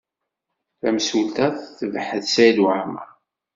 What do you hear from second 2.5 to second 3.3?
Waɛmaṛ.